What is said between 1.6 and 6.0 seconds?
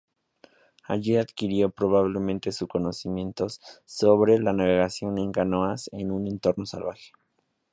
probablemente sus conocimientos sobre la navegación en canoas